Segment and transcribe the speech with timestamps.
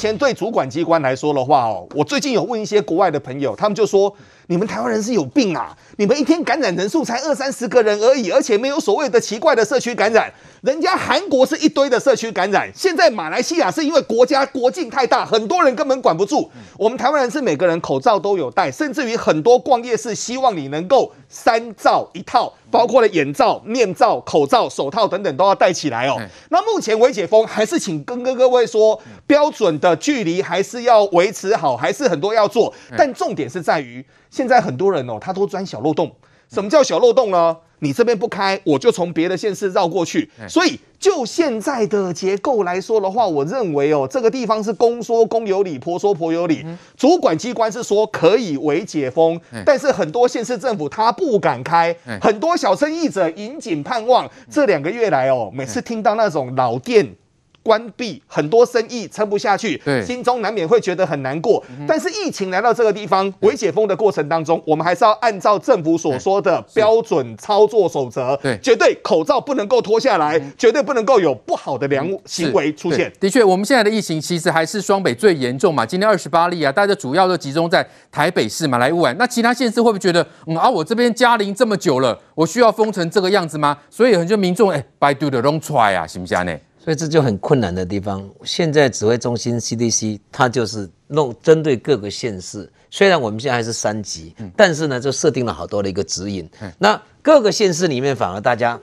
[0.00, 4.16] 前对主管机关来说的话哦，我最近有问一些国外的朋友，他们就说。
[4.46, 5.76] 你们台湾人是有病啊！
[5.96, 10.28] 你们一天感染人数才二三十个人而已，而且没有所谓的奇怪的社区感染。
[10.62, 16.50] 人家韩国是一堆的社区感染，现在马来西亚是因为国家国境太大，很多人根本管不住。
[16.76, 26.16] 我们台湾人是每个人口罩都有戴，甚至于很多逛夜市希望你能够三罩一套，包括了眼罩、面罩、口罩、手套等等都要戴起来哦。
[26.50, 34.04] 那目前微解封，还是请跟各位说，标准的距离还是要维持好，还是很多要做，但重点是在于。
[34.30, 36.10] 现在很多人哦，他都钻小漏洞。
[36.48, 37.56] 什么叫小漏洞呢？
[37.80, 40.30] 你这边不开，我就从别的县市绕过去。
[40.48, 46.64] 所以就现在的结构来说的话，我认为哦，这个地方是公说公有理，婆说婆有理。
[46.96, 51.94] 主管机关是说可以为解封，但是很多县市政府他不敢开。
[52.20, 54.30] 很多小生意者引颈盼望。
[54.50, 57.14] 这两个月来哦，每次听到那种老店。
[57.62, 61.62] 关闭很多生意撑不下去，对，心中难免会觉得很难过。
[61.86, 73.12] 但是疫情来到这个地方，微解封的过程当中，我们还是要按照政府所说的标准操作守则，对，绝对口罩不能够脱下来，绝对不能够有不好的良行为出现。
[73.20, 75.84] 的确，我们现在的疫情其实还是双北最严重嘛。
[75.84, 79.12] 今天二十八例啊，大家主要都集中在台北市嘛，来乌来。
[79.14, 83.76] 那其他县市会不会觉得，嗯啊，我这边嘉陵这么久了，我需要封成这个样子吗？
[83.90, 86.56] 所以很多民众哎，拜读的弄出来啊，行不行呢？
[86.82, 88.26] 所以这就很困难的地方。
[88.42, 96.48] 现在指挥中心 CDC 它就是弄针对各个县市，虽然我们现在还是三级，但是呢就设定了好多的一个指引。
[96.78, 98.80] 那各个县市里面反而大家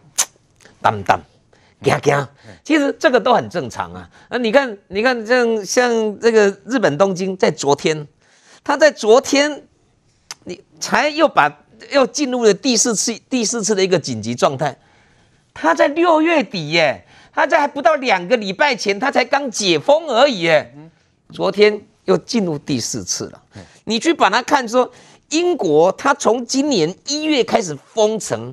[0.79, 1.19] 淡淡
[1.81, 2.27] 惊惊，
[2.63, 4.07] 其实这个都很正常啊。
[4.29, 8.07] 那你看，你看像像这个日本东京，在昨天，
[8.63, 9.63] 他在昨天
[10.43, 14.77] 你才又把又进入了第四次第四次的一个紧急状态，
[15.55, 17.05] 他在六月底耶。
[17.37, 20.73] 他在还不到两个礼拜前，他才刚解封而已，哎，
[21.31, 23.39] 昨天又进入第四次了。
[23.83, 24.91] 你去把它看说，
[25.29, 28.51] 英国他从今年一月开始封城，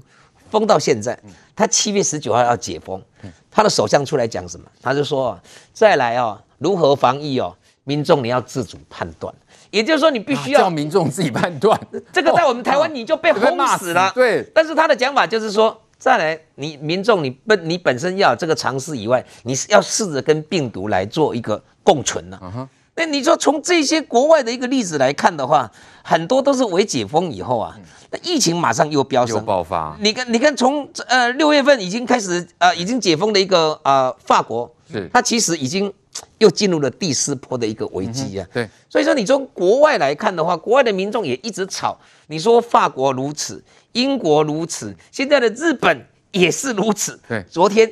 [0.50, 1.18] 封到现在，
[1.56, 3.02] 他七月十九号要解封，
[3.50, 4.66] 他的首相出来讲什么？
[4.82, 5.40] 他就说，
[5.72, 9.34] 再来哦，如何防疫哦，民众你要自主判断，
[9.70, 11.80] 也就是说你必须要叫民众自己判断。
[12.12, 14.12] 这个在我们台湾你就被 轰死了。
[14.14, 15.80] 对，但是他的讲法就是说。
[16.04, 22.44] 再来，你民众你本你本身要有这个常识以外，你是要试着跟病毒来做一个共存呢、啊。
[22.44, 22.68] Uh huh.
[22.96, 25.72] 那你说从这些国外的一个例子来看的话，
[26.02, 27.74] 很多都是为解封以后啊，
[28.10, 29.96] 那疫情马上又飙升，又爆发。
[29.98, 35.90] 你看，你看从呃六月份已经开始呃已经解封的一个呃法国，是它其实已经
[36.36, 38.46] 又进入了第四波的一个危机啊。
[38.52, 43.64] 对，所以说你从国外来看的话，国外的民众也一直吵，你说法国如此。
[43.94, 47.18] 英国如此，现在的日本也是如此。
[47.28, 47.90] 对，昨天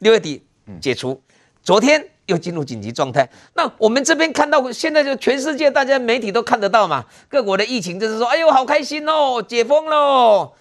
[0.00, 0.44] 六月底
[0.80, 3.28] 解除，嗯、昨天又进入紧急状态。
[3.54, 10.52] 那我们这边看到，现在就全世界大家媒体都看得到嘛，各国的疫情就是说，哎呦，好开心哦，解封喽。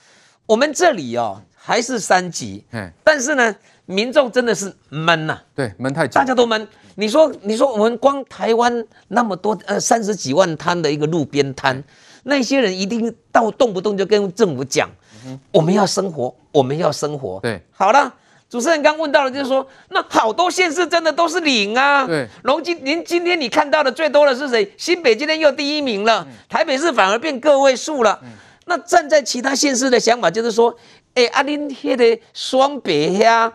[0.46, 3.56] 我们这里哦还是三级，嗯、但是呢，
[3.86, 6.68] 民众真的是闷呐、啊，对，闷太久，大家都闷。
[6.96, 11.76] 你说，你说我们光台湾那么多呃三十几万摊的一个路边摊。
[11.78, 11.84] 嗯
[12.24, 14.90] 那些人一定到动不动就跟政府讲，
[15.52, 17.40] 我们要生活，我们要生活。
[17.42, 18.14] 对，好了，
[18.50, 22.06] 主持人刚问到了，就是说，那好多县市真的都是零啊。
[22.06, 24.74] 对，龙今您今天你看到的最多的是谁？
[24.78, 28.20] 新北今天又第一名了，台北市反而变个位数了。
[28.66, 30.76] 那站在其他县市的想法就是说，
[31.16, 33.52] 哎，阿林迄个双北呀。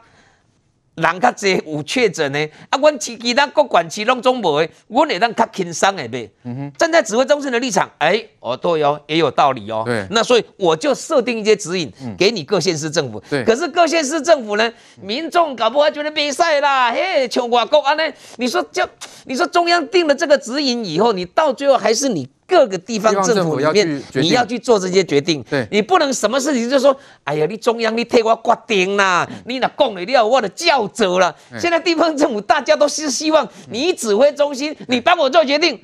[0.96, 6.30] 人较济有确诊呢，啊，阮其其他各管区拢总无的，阮会当较轻松的呗。
[6.44, 9.82] 嗯哼，站在指挥中心的立场，哎、欸，哦对哦，也有道理哦。
[9.84, 13.22] 对，那所以我就设定一些指引，给你各县市政府。
[13.28, 18.02] 对，可是各县市政府呢，民众搞不好觉得比赛啦，嘿，像外国安呢，
[18.36, 18.88] 你说叫，
[19.26, 22.28] 你说中央定了这个指引以后，你到最后还是你。
[22.46, 31.34] 各个地方政府里面，你要去做这些决定，对，你不能什么事情就说，哎呀，你中央你替我决定啦，你那讲了我的教责了。
[31.58, 35.76] 现在地方政府大家都是希望你指挥中心，你帮我做决定，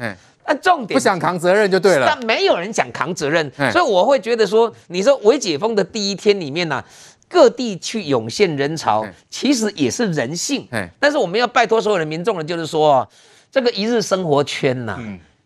[0.45, 0.97] 但重点。
[0.97, 2.07] 不想扛责任就对了。
[2.07, 6.83] 但没有人想扛责任，所以我会觉得说，你说微解封的第一天里面呢，
[7.29, 10.69] 各地去涌现人潮，其实也是人性。
[11.01, 13.09] 但是我们要拜托所有的民众呢，就是说，
[13.51, 14.97] 这个一日生活圈呐。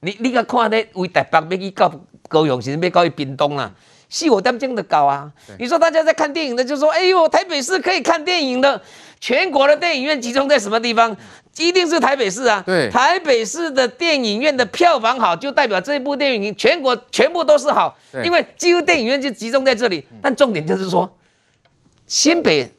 [0.00, 1.92] 你你个看咧，为台北要去到
[2.28, 3.72] 高雄，是要到去屏东啊，
[4.08, 5.32] 四五点钟的搞啊。
[5.58, 8.80] 你说大家在看电影的，就说：“哎呦，台北市可以看电影的，
[9.20, 11.16] 全国的电影院集中在什么地方？
[11.56, 12.62] 一定是台北市啊。
[12.66, 20.06] 对，台北市的电影院的票房好，就代表这部电影全国全部都是好，对因为几乎电影院就集中在这里。
[20.20, 21.10] 但重点就是说，
[22.06, 22.70] 新北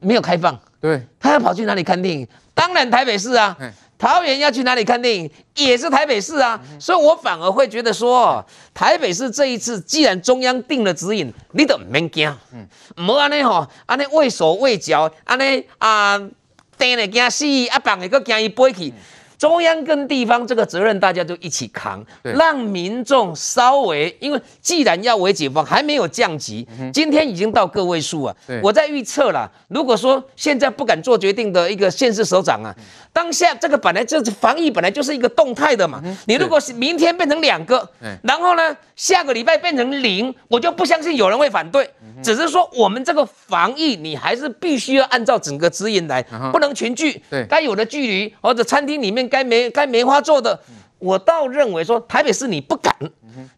[0.00, 2.26] 没有开放，对，他要跑去哪里看电影？
[2.52, 3.56] 当然台北市啊。
[3.98, 6.60] 桃园要去哪里看电影，也是台北市啊。
[6.78, 8.44] 所以我反而会觉得说，
[8.74, 12.30] 台北市这一次既然中央定了指引，你都唔免惊，
[12.96, 16.18] 唔好安尼吼，安尼畏手畏脚，安尼啊，
[16.78, 18.92] 惊嘞惊死，啊绑一个惊伊飞去。
[19.38, 28.34] 中央跟地方这个责任，大家就一起扛，让民众稍微，因为既然要为解放，还没有降级，今天已经到个位数啊。
[28.62, 32.74] 我在预测了，如果说现在不敢做决定的一个县市首长啊，
[33.12, 36.02] 当下这个本来就是防疫，本来就是一个动态的嘛。
[36.26, 37.86] 你如果是明天变成两个，
[38.22, 41.90] 然后呢，下个礼拜变成零，我就不相信有人会反对。
[42.22, 49.25] 只是说我们这个防疫，你还是必须要按照整个指引来，不能群聚，该有的距离或者餐厅里面。
[49.28, 50.58] 该梅该梅花做的，
[50.98, 52.94] 我倒认为说台北市你不敢，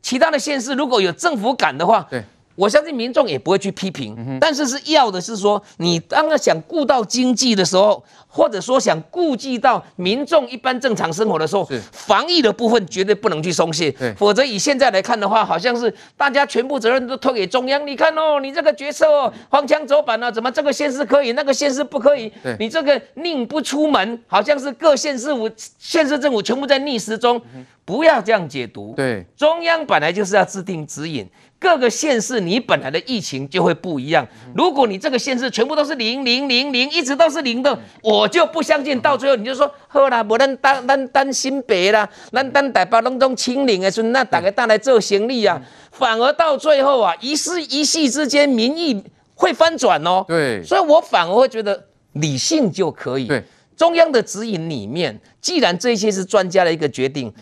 [0.02, 2.22] 其他的县市如果有政府敢的话，对，
[2.58, 4.38] 我相信民众也不会去批评。
[4.40, 8.04] 但是是要的是说，你当想顾到经济的时候。
[8.30, 17.84] 或者说想顾及到民众一般正常生活的时候，防疫的部分绝对不能去松懈，否则以现在来看的话，好像是大家全部责任都推给中央。
[17.86, 22.30] 你看哦，你这个决策哦，荒腔走板啊，怎么这个县市可以，那个县市不可以？
[22.60, 27.40] 你这个宁不出门，好像是各县市府、县市政府全部在逆时钟，
[27.86, 28.92] 不要这样解读。
[28.94, 31.26] 对，中央本来就是要制定指引。
[31.60, 34.26] 各个县市，你本来的疫情就会不一样。
[34.54, 45.60] 如果你这个县市全部都是零零零零，一直都是零的，我就不相信到最后你就说好啦，无咱单单单新北啦，咱担台北拢总清零的时候，那大家单来做行李啊，
[45.90, 50.24] 反而到最后啊，一时一系之间民意会翻转哦。
[50.28, 53.26] 对，所以我反而会觉得理性就可以。
[53.26, 53.42] 对，
[53.76, 57.34] 中央的指引里面，既然这些是专家的一个决定。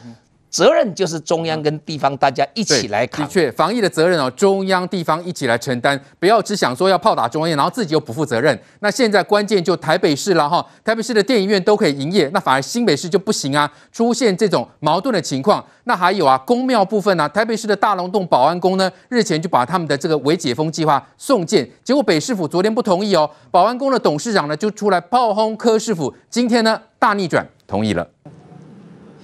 [0.57, 3.27] 责任就是中央跟地方大家一起来扛。
[3.27, 8.59] 的确，防疫的责任哦，中央地方一起来承担，不要只想说要炮打中央，然后自己又不负责任。
[8.81, 15.63] 那现在关键就台北市了哈，台北市的电影院都可以营业，那反而新北市就不行啊，出现这种矛盾的情况。
[15.85, 28.09] 那还有啊，公庙部分呢、啊，台北市的大龙洞保安宫呢，日前就把他们的这个微解封计划送件，结果北市府昨天不同意哦，保安宫的董事长呢就出来炮轰柯市府，今天呢大逆转，同意了。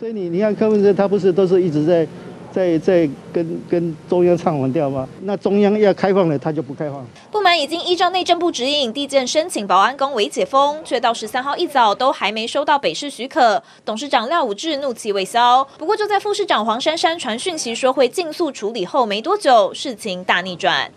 [0.02, 2.04] 所以你你看柯文哲他不是都是一直在
[2.50, 5.08] 在在跟跟中央唱反调吗？
[5.22, 7.06] 那中央要开放了，他就不开放。
[7.30, 13.62] 不满已经依照内政部指引递件申请保安宫微解封，却到十三号一早都还没收到北市许可。
[13.84, 15.64] 董事长廖武志怒气未消。
[15.78, 20.90] 不过就在副市长黄珊珊传讯息说会尽速处理后没多久，事情大逆转。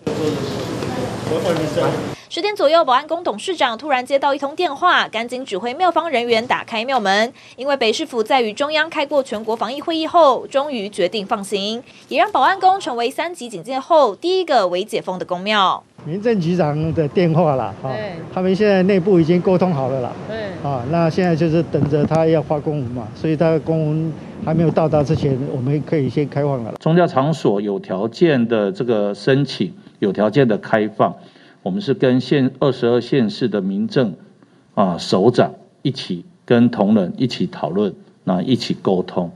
[2.29, 7.33] 十点左右，保安宫董事长突然接到一通电话，赶紧指挥庙方人员打开庙门。
[7.55, 15.83] 因为北市府在与中央开过全国防疫会议后，终于决定放行，也让保安宫成为三级警戒后第一个未解封的宫庙。
[16.05, 17.89] 民政局长的电话啦，啊，
[18.31, 24.13] 他们现在内部已经沟通好了啦，对，啊，那现在就是等着他要发公文嘛，所以他公文
[24.45, 26.73] 还没有到达之前，我们可以先开放了。
[26.79, 31.15] 宗教场所有条件的这个申请，有条件的开放。
[31.63, 34.15] 我们是跟县二十二县市的民政
[34.75, 37.93] 啊首长一起跟同仁一起讨论，
[38.23, 39.31] 那一起沟通，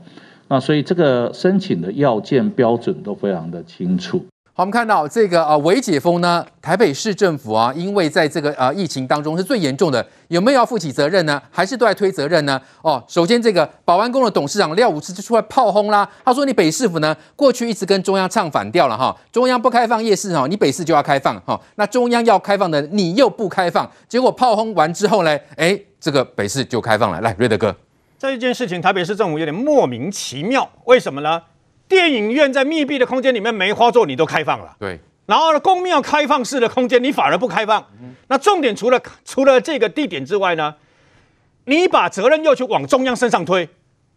[0.46, 4.24] 那所以这个申请的要件标准都非常的清楚。
[4.60, 11.40] 我们看到这个啊，微解封呢，台北市政府啊，因为在这个啊疫情当中是最严重的，有没有要负起责任呢？
[11.50, 12.60] 还是都在推责任呢？
[12.82, 27.18] 哦，首先这个保安宫的董事长廖武志就出来炮轰啦，他说：“你北市府呢，过去一直跟中央唱反调了哈，中央不开放夜市哈，你北市就要开放哈，那中央要开放的你又不开放，结果炮轰完之后呢，哎，这个北市就开放了。
[27.22, 27.74] 来，瑞德哥，
[28.18, 31.40] 这一件事情，台北市政府有点莫名其妙，为什么呢？
[31.90, 34.76] 电影院在密闭的空间里面梅花座，你都开放了。
[34.78, 37.84] 对，然后呢，公庙开放式的空间，你反而不开放。
[38.00, 40.76] 嗯、那重点除了除了这个地点之外呢，
[41.64, 43.68] 你把责任又去往中央身上推，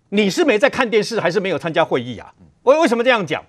[0.10, 2.32] 你是没在看电视，还是没有参加会议啊？
[2.62, 3.44] 为为什么这样讲？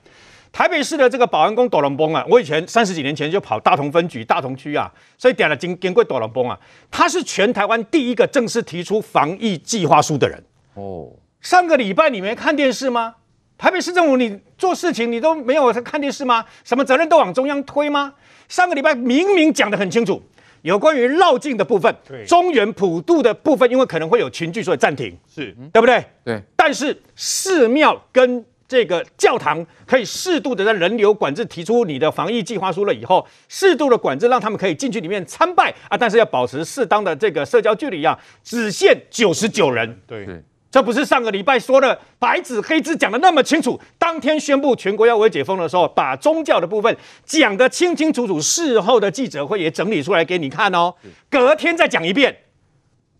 [0.51, 6.59] 台北市的这个保安宫大龙崩啊，我以前三十几年前就跑大同分局、大同区啊，所以点了经经过大龙崩啊，
[6.91, 10.43] 他是全台湾第一个正式提出防疫计划书的人。
[10.75, 13.17] 哦，上个礼拜你没看电视吗？
[13.57, 16.45] 台北市政府，你做事情你都没有看电视吗？
[16.65, 18.13] 什么责任都往中央推吗？
[18.49, 20.23] 上个礼拜明明讲得很清楚，
[20.63, 26.05] 有关于绕境的部分，对中原普渡的部分，因为可能会有群聚，所以暂停，是对不对？
[26.25, 26.43] 对。
[26.57, 40.01] 但是寺庙跟这个教堂可以适度的在人流管制，提出你的防疫计划书了以后，适度的管制让他们可以进去里面参拜啊，但是要保持适当的这个社交距离啊，只限九十九人。
[40.07, 40.27] 对。
[40.27, 40.43] 对
[40.75, 50.93] 这不是上个礼拜说的白纸黑字讲的那么清楚，当天宣布全国要微解封的时候，把宗教的部分讲得清清楚楚，事后的记者会也整理出来给你看哦。
[51.31, 52.39] 隔天再讲一遍，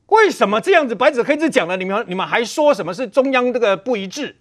[0.07, 1.77] 为什么这样子白纸黑字讲了？
[1.77, 4.35] 你们你们还说什么是中央这个不一致？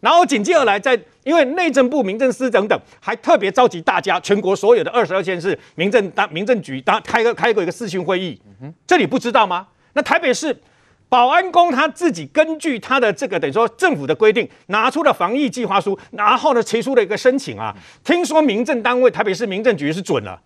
[0.00, 8.38] 然后紧接而来，在因为内政部、民政司等等，还特别召集大家，全国所有的二十二县市民政当民政局当开个开过一个视讯会议，
[8.86, 9.68] 这你不知道吗？
[9.94, 10.54] 那台北市
[11.10, 20.40] 保安工他自己根据他的这个等于说政府的规定，拿出了防疫计划书，然后呢提出了一个申请啊，听说民政单位台北市民政局是准了，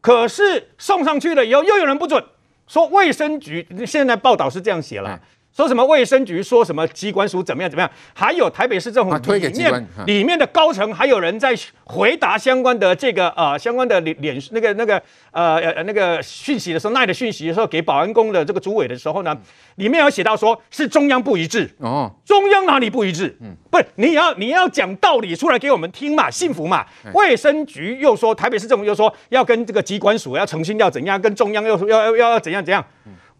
[0.00, 2.24] 可是送上去了以后又有人不准，
[2.68, 5.20] 说卫生局现在报道是这样写了。
[5.58, 19.36] 说什么卫生局说什么机关署怎么样怎么样，还有台北市政府里面里面的高层还有人在回答相关的这个呃相关的脸脸那个那个呃呃那个讯息的时候，那的讯息的时候给保安宫的这个主委的时候呢，
[19.74, 23.36] 里面有写到说是中央不一致哦，中央哪里不一致？
[23.40, 26.86] 嗯，不是你要你要讲道理出来给我们听嘛，幸福嘛。
[27.14, 32.84] 卫生局又说台北市政府又说要跟这个机关署要澄清要怎样，跟中央又说要要要要怎样怎样。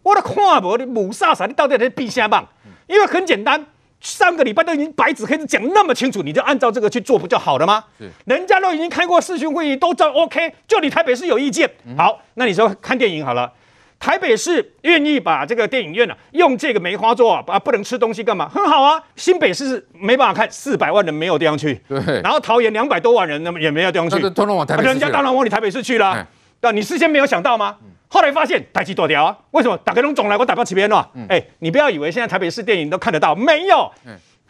[0.08, 1.44] 我的看不，你母萨萨？
[1.44, 2.46] 你到底在避啥棒？
[2.86, 3.62] 因为很简单，
[4.00, 7.84] 上个礼拜都已经白纸黑字讲那么清楚，你就按照这个去做不就好了吗？
[7.98, 11.70] 是人家都已经开过视讯会议，都照 OK，就你台北市有意见。
[11.86, 13.52] 嗯、好，那你说看电影好了，
[13.98, 18.48] 台北市愿意把这个电影院呢、啊、用这个梅花座啊，把不能吃东西干嘛？
[18.48, 19.02] 很好啊。
[19.16, 21.74] 新北市没办法看，四百万人没有地方去。
[21.86, 22.22] 对。
[22.22, 24.18] 然后桃园两百多万人，那么也没有地方去。
[24.30, 24.92] 通通往台北市去。
[24.92, 26.26] 人家当然往你台北市去了。
[26.62, 27.76] 那你事先没有想到吗？
[27.82, 31.08] 嗯后来发现台积多掉啊，为什么打开龙总来我打不起边了？
[31.28, 33.90] 哎，你不要以为现在台北市电影都看得到，没有。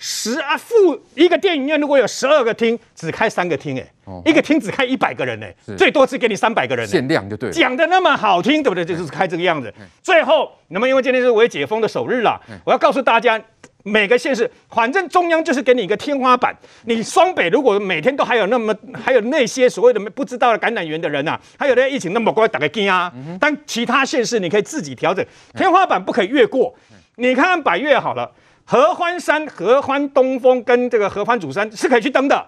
[0.00, 7.52] 十啊，负一个电影院如果有十二个厅，只开三个厅，哎，一个厅只开一百个人，哎，最多只给你三百个人，限量就对了。
[7.52, 8.84] 讲的那么好听，对不对？
[8.84, 9.74] 就是开这个样子。
[10.00, 13.40] 最后，那么因为今天是我解封的首日了，我要告诉大家。
[13.88, 16.54] 每个县市，反正中央就是给你一个天花板。
[16.84, 25.24] 你双北如果每天都还有那么还有那些所谓的不知道的感染源的人啊，还有那疫情那么快打个惊啊，但其他县市你可以自己调整，
[25.56, 26.74] 天花板不可以越过。
[27.16, 28.30] 你看看百越好了，
[28.64, 32.46] 合欢山、合欢东峰跟这个合欢主山是可以去登的，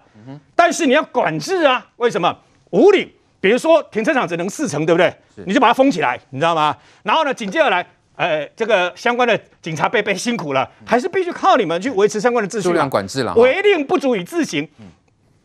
[0.54, 1.86] 但是你要管制啊。
[1.96, 2.36] 为什么？
[2.70, 5.12] 五岭，比如说停车场只能四层，对不对？
[5.46, 6.76] 你就把它封起来，你知道吗？
[7.02, 7.84] 然后呢，紧接着来。
[8.20, 12.68] 呃，这个相关的警察伯伯辛苦了，还是必须靠你们去维持相关的秩序。
[12.68, 14.68] 数量管制了，违令不足以自行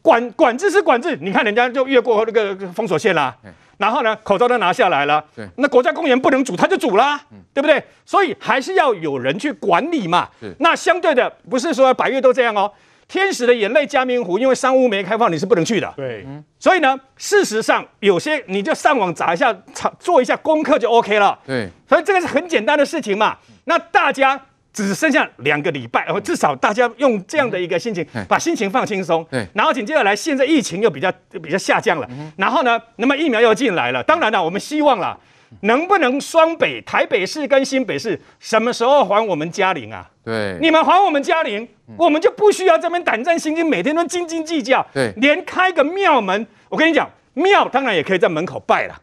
[0.01, 3.33] 管管制是管制，你看人家就越过那个封锁线啦，
[3.77, 5.23] 然后呢，口罩都拿下来了，
[5.55, 7.17] 那国家公园不能煮，他就煮啦，
[7.53, 7.81] 对不对？
[8.05, 10.27] 所以还是要有人去管理嘛。
[10.59, 12.69] 那相对的，不是说百越都这样哦。
[13.07, 15.93] 天使的眼泪加明湖，因为山屋没开放，你是不能去的。
[15.95, 16.25] 对，
[16.59, 21.37] 所以呢，事实上有些你就上网查一下，查做一下功课就 OK 了。
[21.45, 23.37] 对，所以这个是很简单的事情嘛。
[23.65, 24.39] 那大家
[24.73, 29.25] 只剩下两个礼拜，然后至少大家用这样的一个心情，把心情放轻松。
[29.29, 31.11] 对，然后紧接着来，现在疫情又比较
[31.43, 34.01] 比较下降了，然后呢，那么疫苗又进来了。
[34.03, 35.17] 当然了，我们希望了。
[35.61, 40.09] 能不能双北、台北市跟新北市什么时候还我们嘉陵啊？
[40.23, 44.85] 对，你们还我们嘉陵，嗯、我们就不需要这边胆战心惊，每天都斤斤计较。
[44.93, 47.09] 对，连开个庙门，我跟你讲。
[47.35, 48.95] 庙当然也可以在门口拜了，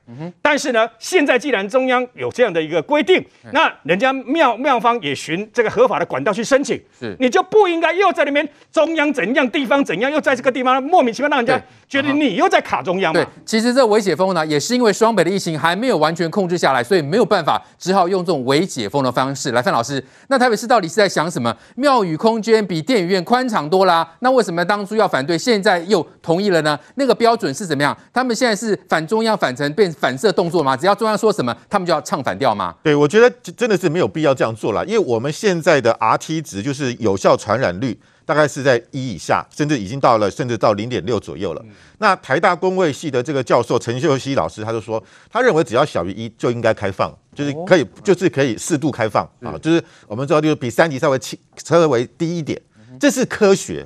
[0.42, 13.22] 但是呢，现在既然中央有这样的一个规定，嗯、那人家庙庙方也循这个合法的管道去申请，是你就不应该又在那边中央怎样，地方怎样，又在这个地方莫名其妙让人家觉得你又在卡中央嘛。
[13.22, 19.62] 对，其实这微解封呢，也是因为双北的疫情还没有完全控制下来，所以没有办法，只好用这种微解封的方式来。
[19.62, 21.56] 范老师，那台北市到底是在想什么？
[21.76, 26.76] 庙宇空间比电影院宽敞多啦，那为什么当初要反对，现在又同意了呢？
[26.96, 27.96] 那个标准是怎么样？
[28.22, 30.76] 他们现在是反中央反成变反射动作吗？
[30.76, 32.72] 只要中央说什么，他们就要唱反调吗？
[32.80, 41.60] 对，我觉得真的是没有必要这样做了，因为我们现在的 RT 值就是有效传染率，大概是在一以下，甚至已经到了甚至到零点六左右了。
[41.64, 52.62] 嗯、那台大工卫系的这个教授陈秀熙老师他就说，他认为只要小于一就应该开放，就是可以，就是可以适度开放啊，就是我们知道就是比三级稍微轻稍微低一点，
[53.00, 53.84] 这是科学，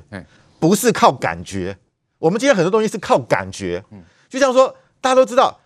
[0.59, 1.75] 不是靠感觉。
[2.19, 3.83] 我们今天很多东西是靠感觉，
[4.29, 5.59] 就像说，大家都知道，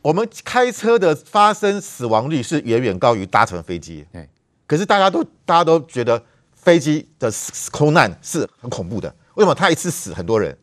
[0.00, 4.06] 我们开车的发生死亡率是远远高于搭乘飞机。
[4.66, 6.22] 可是大家都大家都觉得
[6.54, 7.30] 飞机的
[7.70, 9.14] 空难是很恐怖的。
[9.34, 9.54] 为什么？
[9.54, 10.56] 它一次死很多人。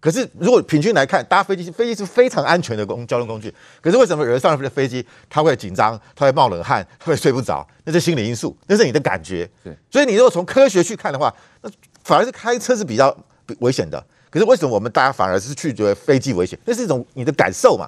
[0.00, 3.54] 可是如果平均来看，搭飞机，飞机是非常安全的公交通工具。
[3.80, 7.64] 可是为什么有人上了飞机，他会紧张，他会冒冷汗，他会睡不着？
[7.84, 9.48] 那是心理因素，那是你的感觉。
[9.88, 11.70] 所以你如果从科学去看的话，那
[12.02, 13.16] 反而是开车是比较
[13.60, 14.04] 危险的。
[14.32, 16.58] 可是为什么我们大家反而是拒绝飞机危险？
[16.64, 17.86] 那是一种你的感受嘛。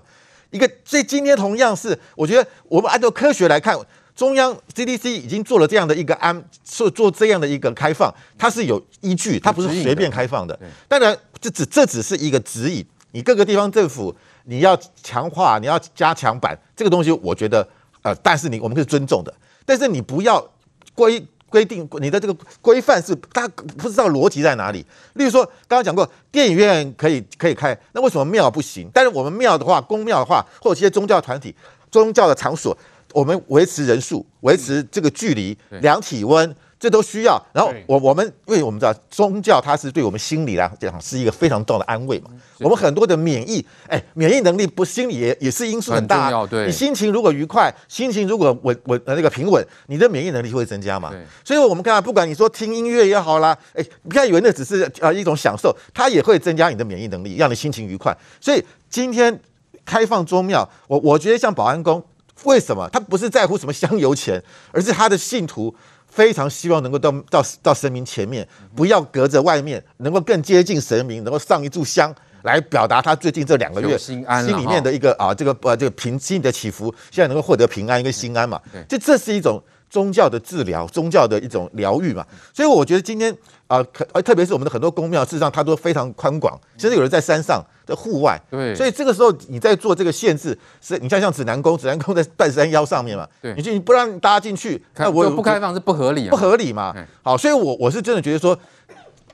[0.50, 3.76] 一个，所以今天同样是，我觉得我们按照科学来看，
[4.14, 10.56] 中央 CDC 已经做了这样的一个安，做做这样的一个开放，它是有依据，它不是随便开放的。
[10.86, 17.66] 当然，这只这只是一个指引，你各个地方政府你要强化，你要加强版这个东西，我觉得
[18.02, 19.34] 呃，但是你我们是尊重的。
[19.64, 20.46] 但是你不要
[20.94, 24.84] 规规定你的这个规范是大家不知道逻辑在哪里。
[25.12, 28.90] 例如说，刚刚讲过电影院可以可以开，那为什么庙不行？
[28.92, 31.54] 但是我们庙的话，公庙的话，或者一些宗教团体、
[31.92, 32.76] 宗教的场所，
[33.12, 36.52] 我们维持人数、维持这个距离、量体温。
[36.78, 42.30] 这都需要，然后我我们因为我们知道宗教它是对我们心理来讲是一个非常重要的安慰嘛。
[42.60, 46.30] 我们很多的免疫，哎，免疫能力不心理也也是因素很大。
[46.66, 51.12] 你心情如果愉快，心情如果稳稳那个平稳，你的免疫能力会增加嘛。
[51.44, 58.16] 所以我们看，不管你说听音乐也好啦，哎，不要以为那只是呃一种享受，它也会增加你的免疫能力，让你心情愉快。
[58.40, 59.40] 所以今天
[59.84, 62.02] 开放宗庙，我我觉得像保安宫，
[62.44, 65.74] 为什么他不是在乎什么香油钱，而是他的信徒。
[66.14, 79.60] 非常希望能够到到到神明前面，不要隔着外面，能够更接近神明，能够上一炷香，来表达他最近这两个月心安心里面的一个啊这个呃这个平静的起伏，现在能够获得平安一个心安嘛，这这是一种
[79.94, 83.32] 宗教的治疗，宗教的一种疗愈嘛，所以我觉得今天
[83.68, 87.64] 啊，可特别是我们的很多宫庙，事实上它都非常宽广，甚至有人在山上。
[87.86, 96.94] 的户外，对，所以这个时候你在做这个限制，是你像像指南宫，指南宫在半山腰上面嘛，对，你就你不让大家进去，那我不开放是不合理，不合理嘛。
[97.22, 98.58] 好，所以我我是真的觉得说。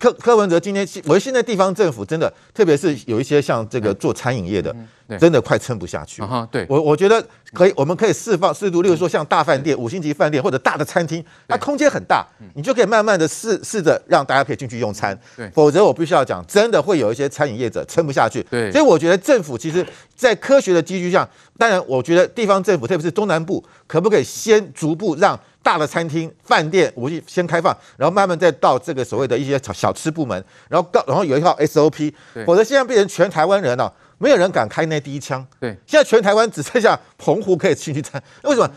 [0.01, 4.75] 柯柯文哲今天，我现在地方政府真的，特别是有一些像这个做餐饮业的，
[5.19, 6.23] 真的快撑不下去。
[6.51, 15.17] 对，我我觉得可以，我们可以释放适度，例如说像大饭店、五星级饭店或者大的餐厅，它空间很大，你就可以慢慢的试试着让大家可以进去用餐。
[15.53, 18.43] 否则我必须要讲，真的会有一些餐饮业者撑不下去。
[18.45, 21.29] 对，所以我觉得政府其实，在科学的基础上，
[21.59, 25.39] 当然我觉得地方政府，特别是中南部，可不可以先逐步让。
[25.63, 32.13] 大的餐厅、饭店，我先开放，然后慢慢再到这个所谓的一些小小吃部门，然后告，然后有一套 SOP，
[32.47, 35.47] 否则现在变成全台湾人了，没有人敢开那第一枪。
[35.61, 38.71] 对，现在全台湾只剩下澎湖可以进去餐，为什么？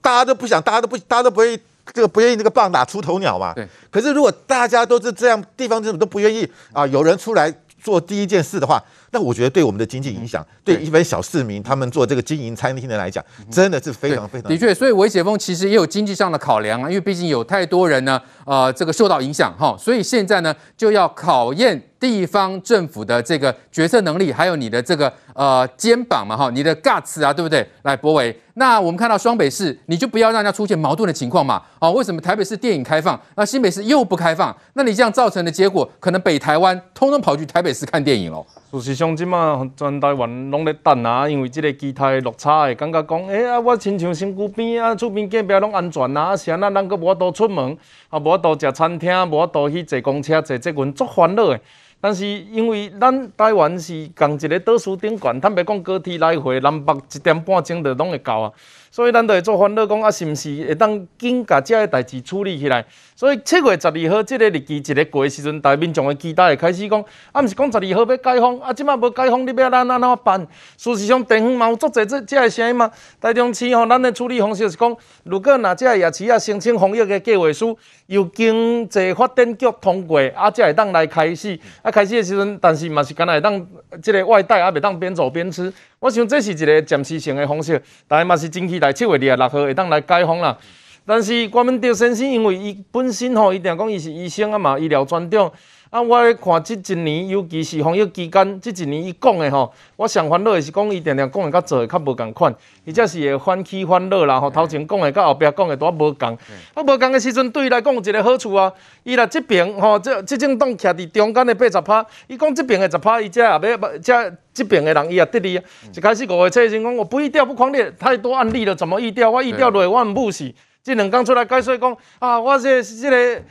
[0.00, 1.58] 大家都不想，大家都不，大家都不愿意，
[1.92, 3.52] 这个不愿意那个棒打出头鸟嘛。
[3.52, 3.68] 对。
[3.90, 8.82] 可是如果大家都是这样，地方政府都不愿意啊，有人出来做第一件事的话。
[9.14, 14.74] 那我觉得对我们的经济影响，对一般小市民他们做这个经营餐厅的来讲，真的是非常非常的确。
[14.74, 27.68] 所以微解封其实也有经济上的考量啊，因为毕竟有太多人呢，呃，这个受到影响哈，所以现在呢就要考验地方政府的这个决策能力，还有你的这个呃肩膀嘛哈，你的 guts 啊，对不对？
[27.82, 31.62] 来，博伟，那我们看到双北市，你就不要让人家出现矛盾的情况嘛。
[31.78, 34.56] 哦，为什么台北市电影开放，那新北市又不开放？
[34.72, 38.44] 那你这样造成的结果，可能北台湾通通跑去台北市看电影喽。
[38.80, 47.76] 事实上，即马全台湾拢咧等啊，因为即个机台落差的感觉讲，哎、欸、啊，我亲像身躯边啊，厝边隔壁拢安全啊，是安那咱阁无法度出门，
[48.08, 51.60] 啊，无法度食餐厅，无法度去坐公车，坐即群足烦恼的。
[52.02, 58.52] 但是因为咱台湾是共一个岛屿顶悬，坦白讲高铁来回南北一点半钟就拢会到啊。
[58.90, 62.84] 所以咱就会做烦恼，讲啊，是毋是会当紧甲这个代志处理起来？
[63.16, 70.46] 所以七月十二号这个日期一个过的时阵，大民众的期待会开始讲，啊，毋是讲十二号要解封，啊，即马无解封，你要咱安怎办？
[70.76, 72.90] 事实上，地方嘛有足侪这这个声音嘛。
[73.18, 81.58] 台中市吼，咱的处理方式是讲，如果若这个夜市啊申请防疫的计划书，由经济发展局通过，啊，才会当来开始。
[81.80, 83.64] 啊，开始的时阵，但是嘛是敢那会当
[84.02, 85.72] 这个外带，啊，袂当边走边吃。
[86.00, 90.58] 我想这是一个暂时性的方式，但系嘛是争取来七月二十六号会当来解封啦。
[91.04, 95.52] 但是关文德先生因为伊本身吼，伊定讲伊是医生啊嘛，医疗专长。
[95.92, 102.54] 啊，我咧看即一年，尤其是防疫期间，即一年伊讲的吼，我上烦恼的是讲伊定定讲的甲做的较无共款，
[102.86, 104.48] 伊则是会反起反落啦吼。
[104.48, 106.30] 头前讲的甲后壁讲的都无共。
[106.72, 108.72] 啊，无共的时阵，对伊来讲有一个好处啊。
[109.02, 115.64] 伊若即边吼，即即种栋徛伫中间的八十趴，伊讲即边的十趴，伊则也要则即边的人伊也得利啊。
[115.94, 119.30] 一开始五月七日讲，我不疫调不狂烈，太多案例了，怎么疫调？
[119.30, 120.50] 我疫调落，我毋务死。
[120.82, 123.42] 即两工出来解说讲，啊，我这这个。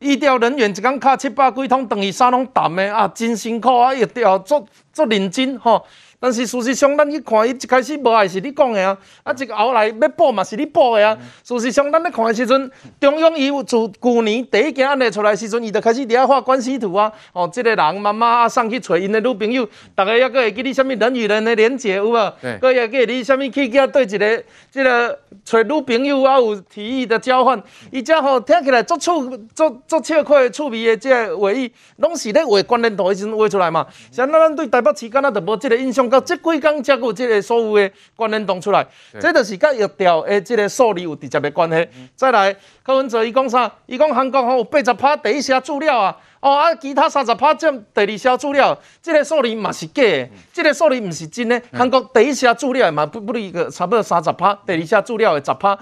[0.00, 5.84] 疫调人员一工敲七百几通，等于三拢谈的啊，真辛苦啊，要调足足认真吼。
[6.20, 11.16] 但是事实上，咱去看伊一开始无爱是你讲的啊，啊，这个后来要补嘛是你补的啊。
[11.44, 17.12] 事实上，咱咧看的时阵，中央伊自旧年第一件案例出来的时阵，伊就开始伫遐画关系图啊。
[17.32, 22.32] 哦，这个人妈妈啊送去找因的女朋友，逐个抑阁会记你啥物人与人的连接有无？
[22.60, 27.62] 阁会记你啥物去叫对一个这个找女朋友啊有提议的交换。
[27.92, 29.12] 伊则吼听起来足趣
[29.54, 33.86] 足足笑快趣味的即个话语，拢是咧画关联图的时阵画出来嘛。
[34.10, 36.07] 像咱对台北市敢若就无即个印象。
[36.08, 38.86] 到即几天才有即个所有的关联动出来，
[39.20, 41.88] 这就是甲疫调的即个数字有直接的关系。
[42.14, 43.70] 再来，柯文哲伊讲啥？
[43.86, 51.60] 伊讲韩国吼有八十趴第一线资料啊，哦啊，其他三十趴占第二些资料，这个数字嘛是假的，这个数字唔是真的。
[51.72, 55.76] 韩国第一些资料嘛不不离个差不多三十趴，第二些资料的十趴。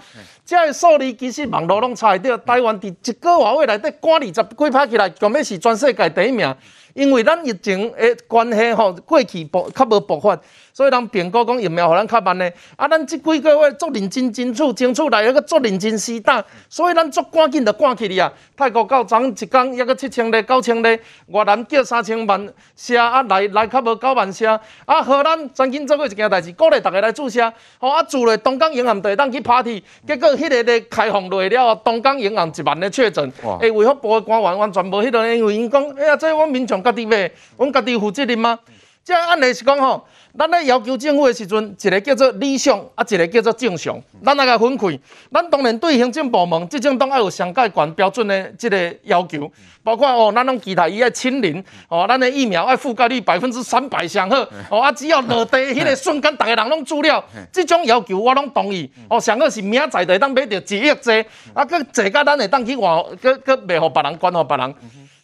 [0.45, 6.55] 这个数字其实网络拢查得到，台湾伫一个月以来底赶二十几趴起来，根本是全世界第一名。
[6.95, 10.38] 因为咱疫情的关系吼，过去爆较无爆发。
[10.73, 18.33] 所以人评估讲疫苗互咱较慢咧，啊，咱即几个月做认真争取，争取来迄个做认真施打，所以咱足赶紧就赶起哩啊！
[18.57, 38.59] 泰国到昨一工抑个七千例、九千例，越南叫三千万车啊，来来较无九万车啊，荷兰曾经做过一件代志，鼓励大家来注射，吼啊，住咧东港银行地当去 party，结果迄个咧开放落了，东港银行一万个确诊，诶，卫福部的官员完全无迄个，因为因讲，哎呀，这阮民众家己买，阮家己负责任吗？
[39.04, 40.06] 这按例是讲吼。
[40.38, 43.99] 咱咧要求政府的时阵，一个叫做理想，啊，一个叫做正常。
[44.22, 44.87] 咱来个分开，
[45.33, 49.51] 咱当然对行政部门，即种都要有上盖管标准的即个要求，
[49.83, 54.37] 包括哦，咱拢期待伊爱清零，哦，咱的疫苗爱覆盖率百分之三百上好，
[54.70, 58.90] 哦，啊，只要落地迄个瞬间，逐个人拢做了，即种要求我拢同意。
[59.09, 64.75] 哦，上好是明仔载就当买到一亿剂，啊，搁坐甲咱会当去换，搁搁卖互别人，管互别人，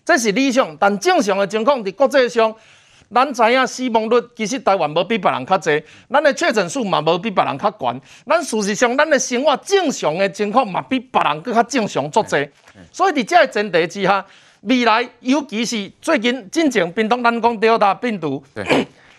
[0.06, 0.74] 这是理想。
[0.78, 2.54] 但正常的情况，伫国际上。
[3.14, 8.00] 咱知影死亡率其实台湾无比别人较济，咱的确诊数嘛无比别人较悬。
[8.26, 12.48] 咱事实上，咱的生活正常的情况嘛比别人更较正常足济。
[12.90, 14.24] 所以伫这个前提之下，
[14.62, 18.42] 未来尤其是最近进前病毒咱讲 Delta 病毒，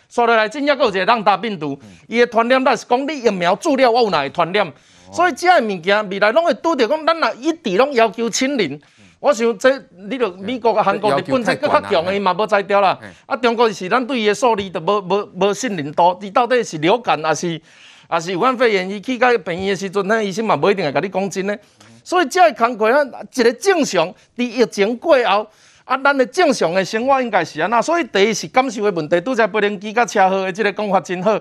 [0.10, 4.74] 所以 来真正阁有一个浪大病毒，伊的传染力是讲你疫苗注了我有哪会传染。
[5.12, 8.82] 所以遮个物件未来拢会拄着讲，咱若一直拢要求清零。
[9.24, 13.00] 我想这你着美国、韩国、日本这更较强的，伊嘛无才调啦。
[13.26, 17.62] 啊，中国是咱对伊的数字都无无无信任度，伊到底是流感还是
[18.10, 18.90] 还是武汉肺炎？
[18.90, 21.58] 伊去到病院的时阵，那医生嘛无一定会甲你讲真的。
[22.04, 23.02] 所以这个工作啊，
[23.34, 25.48] 一个正常，伫疫情过后，
[25.86, 27.82] 啊，咱的正常的生活应该是安那。
[27.82, 31.40] 所以第一是感受的问题，拄才无人机甲车祸的这个讲法真好。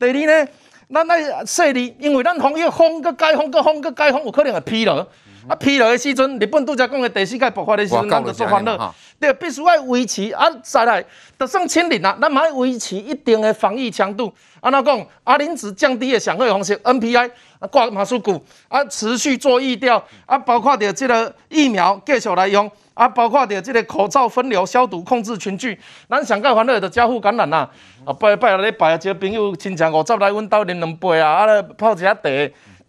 [0.00, 0.48] 第二呢，
[0.92, 5.06] 咱爱说你，因为咱防疫封个解封个封个解封，有可能会疲劳。
[5.48, 8.94] 啊，疲劳的时阵，日本拄则讲的第四届爆发的时阵，咱就做欢乐。
[9.18, 11.04] 对，必须爱维持啊，再来，
[11.38, 14.32] 就算清零啊，咱嘛要维持一定的防疫强度。
[14.60, 15.06] 安怎讲？
[15.24, 25.78] 阿林子降低的上好方式，NPI 啊，挂马术股啊，持续做疫调啊，包括着这个疫苗继续来用啊，包括着这个口罩分流消毒控制群聚。
[26.08, 27.68] 咱上届欢乐的交互感染呐，
[28.04, 32.20] 啊，拜拜礼拜啊，一个朋友亲戚五十来阮兜啉两杯啊，啊咧泡一下茶。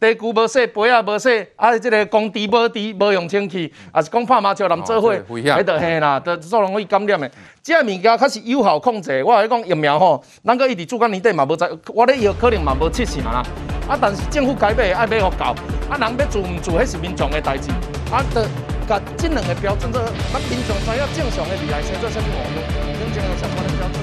[0.02, 1.78] 地龟无洗，杯啊无洗，啊！
[1.78, 7.30] 即个工地无地无用清气，啊是讲拍麻将人做伙，迄着嘿啦，着做容易感染的。
[7.62, 9.24] 即个物件较是有效控制。
[9.24, 13.44] 我来讲疫苗吼，咱个一直主管年底嘛无在，我咧药可能嘛无测试嘛啦。
[13.88, 15.46] 啊，但是政府该买爱买互够，
[15.88, 17.70] 啊，人要做毋做，迄是民众的代志。
[18.12, 18.44] 啊，得
[18.90, 20.02] 甲这两个标准，做
[20.34, 22.66] 咱民众知影正常的未来生做啥物模样，
[22.98, 24.01] 真正有相关的标准。